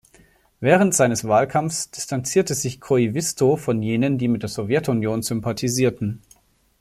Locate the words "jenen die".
3.83-4.29